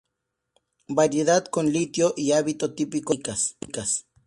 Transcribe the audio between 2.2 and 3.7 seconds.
hábito típico de las